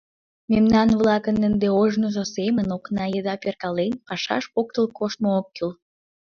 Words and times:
Мемнан-влакым 0.51 1.37
ынде 1.47 1.67
ожнысо 1.81 2.23
семын, 2.35 2.67
окна 2.77 3.05
еда 3.19 3.33
перкален, 3.43 3.93
пашаш 4.07 4.43
поктыл 4.53 4.85
коштмо 4.97 5.29
ок 5.39 5.47
кӱл. 5.55 5.71